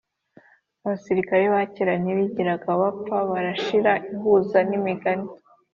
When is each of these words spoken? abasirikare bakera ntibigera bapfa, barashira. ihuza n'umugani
abasirikare 0.83 1.43
bakera 1.55 1.93
ntibigera 2.01 2.53
bapfa, 2.81 3.17
barashira. 3.31 3.91
ihuza 4.13 4.59
n'umugani 4.69 5.29